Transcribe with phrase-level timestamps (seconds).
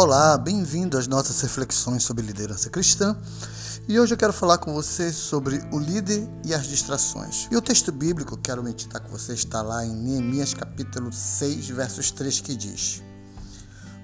[0.00, 3.18] Olá, bem-vindo às nossas reflexões sobre liderança cristã.
[3.88, 7.48] E hoje eu quero falar com você sobre o líder e as distrações.
[7.50, 11.70] E o texto bíblico que quero meditar com você está lá em Neemias capítulo 6,
[11.70, 13.02] versos 3, que diz: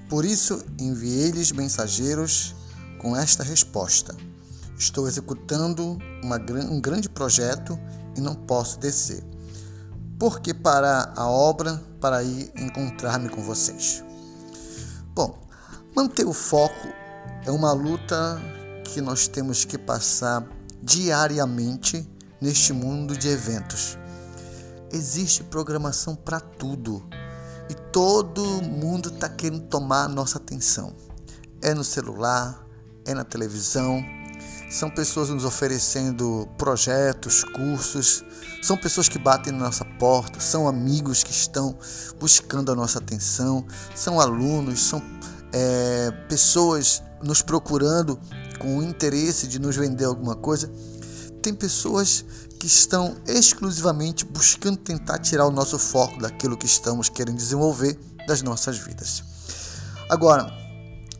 [0.08, 2.56] Por isso enviei-lhes mensageiros
[3.00, 4.16] com esta resposta:
[4.76, 6.38] Estou executando uma,
[6.72, 7.78] um grande projeto
[8.16, 9.22] e não posso descer.
[10.18, 14.02] Porque parar a obra para ir encontrar-me com vocês?
[15.14, 15.43] Bom,
[15.94, 16.88] Manter o foco
[17.46, 18.42] é uma luta
[18.82, 20.44] que nós temos que passar
[20.82, 22.04] diariamente
[22.40, 23.96] neste mundo de eventos.
[24.92, 27.00] Existe programação para tudo
[27.70, 30.92] e todo mundo está querendo tomar a nossa atenção.
[31.62, 32.66] É no celular,
[33.04, 34.04] é na televisão,
[34.68, 38.24] são pessoas nos oferecendo projetos, cursos,
[38.60, 41.78] são pessoas que batem na nossa porta, são amigos que estão
[42.18, 43.64] buscando a nossa atenção,
[43.94, 45.00] são alunos, são
[45.56, 48.18] é, pessoas nos procurando
[48.58, 50.68] com o interesse de nos vender alguma coisa.
[51.40, 52.24] Tem pessoas
[52.58, 57.96] que estão exclusivamente buscando tentar tirar o nosso foco daquilo que estamos querendo desenvolver
[58.26, 59.22] das nossas vidas.
[60.08, 60.52] Agora,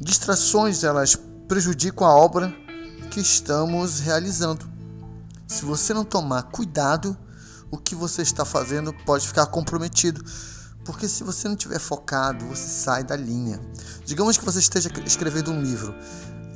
[0.01, 2.53] distrações elas prejudicam a obra
[3.11, 4.67] que estamos realizando.
[5.47, 7.17] Se você não tomar cuidado,
[7.71, 10.25] o que você está fazendo pode ficar comprometido.
[10.85, 13.61] Porque se você não estiver focado, você sai da linha.
[14.05, 15.95] Digamos que você esteja escrevendo um livro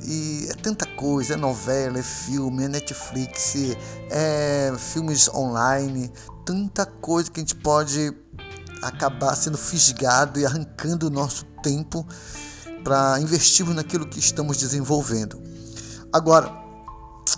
[0.05, 3.55] e é tanta coisa, é novela, é filme, é Netflix,
[4.09, 6.11] é filmes online,
[6.45, 8.13] tanta coisa que a gente pode
[8.81, 12.07] acabar sendo fisgado e arrancando o nosso tempo
[12.83, 15.41] para investirmos naquilo que estamos desenvolvendo.
[16.13, 16.51] Agora,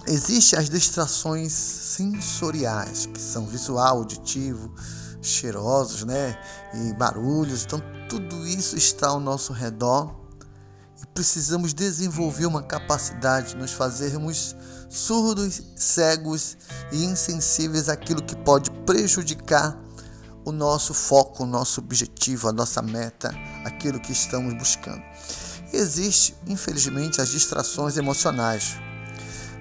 [0.07, 4.73] existem as distrações sensoriais, que são visual, auditivo,
[5.21, 6.37] cheirosos, né?
[6.73, 7.63] E barulhos.
[7.63, 10.15] Então, tudo isso está ao nosso redor
[11.01, 14.55] e precisamos desenvolver uma capacidade de nos fazermos
[14.89, 16.57] surdos, cegos
[16.91, 19.79] e insensíveis àquilo que pode prejudicar
[20.43, 23.33] o nosso foco, o nosso objetivo, a nossa meta,
[23.63, 25.01] aquilo que estamos buscando.
[25.71, 28.75] Existe, infelizmente, as distrações emocionais.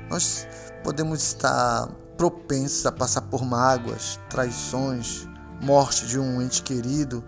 [0.08, 0.46] Nós
[0.82, 5.28] podemos estar propensos a passar por mágoas, traições,
[5.60, 7.24] morte de um ente querido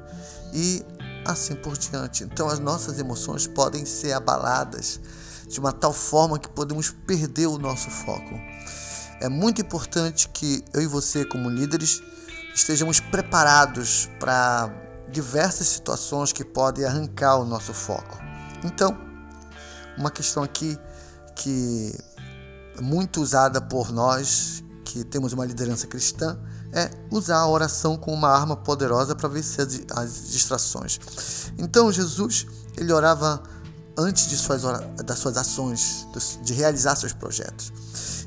[0.52, 0.84] e
[1.24, 2.24] assim por diante.
[2.24, 5.00] Então as nossas emoções podem ser abaladas
[5.48, 8.34] de uma tal forma que podemos perder o nosso foco.
[9.20, 12.02] É muito importante que eu e você, como líderes,
[12.54, 14.70] estejamos preparados para
[15.10, 18.18] diversas situações que podem arrancar o nosso foco.
[18.64, 18.96] Então,
[19.96, 20.78] uma questão aqui
[21.36, 21.94] que
[22.76, 26.38] é muito usada por nós que temos uma liderança cristã
[26.70, 29.66] é usar a oração como uma arma poderosa para vencer
[29.96, 31.00] as distrações.
[31.56, 33.42] Então Jesus ele orava
[33.96, 34.62] antes de suas,
[35.02, 36.06] das suas ações,
[36.42, 37.72] de realizar seus projetos.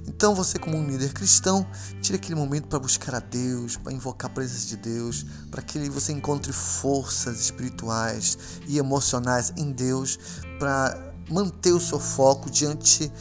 [0.07, 1.67] Então você como um líder cristão,
[2.01, 5.87] tire aquele momento para buscar a Deus, para invocar a presença de Deus, para que
[5.87, 10.17] você encontre forças espirituais e emocionais em Deus
[10.57, 13.11] para manter o seu foco diante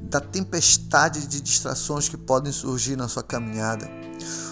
[0.00, 3.88] da tempestade de distrações que podem surgir na sua caminhada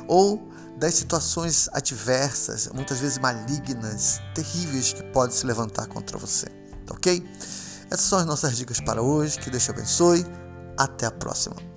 [0.09, 0.49] ou
[0.79, 6.47] das situações adversas, muitas vezes malignas, terríveis que podem se levantar contra você.
[6.85, 7.25] Tá ok?
[7.91, 9.39] Essas são as nossas dicas para hoje.
[9.39, 10.27] Que Deus te abençoe.
[10.77, 11.74] Até a próxima.